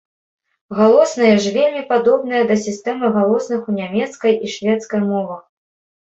[0.77, 5.45] Галосныя ж вельмі падобныя да сістэмы галосных у нямецкай і шведскай мовах.